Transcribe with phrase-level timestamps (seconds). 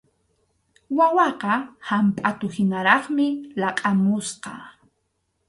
[0.97, 1.53] Wawaqa
[1.87, 3.25] hampʼatuhinaraqmi
[3.61, 4.51] laqʼakamusqa.